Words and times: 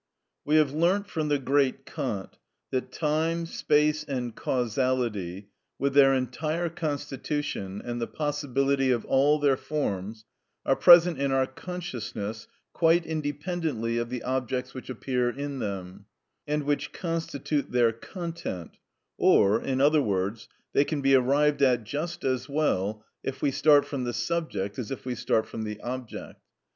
We 0.43 0.55
have 0.55 0.71
learnt 0.73 1.05
from 1.07 1.27
the 1.27 1.37
great 1.37 1.85
Kant 1.85 2.39
that 2.71 2.91
time, 2.91 3.45
space, 3.45 4.03
and 4.03 4.35
causality, 4.35 5.49
with 5.77 5.93
their 5.93 6.15
entire 6.15 6.69
constitution, 6.69 7.83
and 7.85 8.01
the 8.01 8.07
possibility 8.07 8.89
of 8.89 9.05
all 9.05 9.37
their 9.37 9.57
forms, 9.57 10.25
are 10.65 10.75
present 10.75 11.19
in 11.19 11.31
our 11.31 11.45
consciousness 11.45 12.47
quite 12.73 13.05
independently 13.05 13.99
of 13.99 14.09
the 14.09 14.23
objects 14.23 14.73
which 14.73 14.89
appear 14.89 15.29
in 15.29 15.59
them, 15.59 16.07
and 16.47 16.63
which 16.63 16.91
constitute 16.93 17.71
their 17.71 17.91
content; 17.93 18.77
or, 19.19 19.61
in 19.61 19.79
other 19.79 20.01
words, 20.01 20.49
they 20.73 20.83
can 20.83 21.01
be 21.01 21.13
arrived 21.13 21.61
at 21.61 21.83
just 21.83 22.23
as 22.23 22.49
well 22.49 23.05
if 23.21 23.43
we 23.43 23.51
start 23.51 23.85
from 23.85 24.05
the 24.05 24.13
subject 24.13 24.79
as 24.79 24.89
if 24.89 25.05
we 25.05 25.13
start 25.13 25.45
from 25.47 25.61
the 25.63 25.79
object. 25.81 26.41